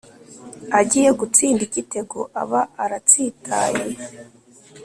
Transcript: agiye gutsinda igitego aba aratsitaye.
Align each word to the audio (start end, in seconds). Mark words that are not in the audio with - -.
agiye 0.79 1.09
gutsinda 1.19 1.61
igitego 1.67 2.19
aba 2.41 2.61
aratsitaye. 2.83 3.83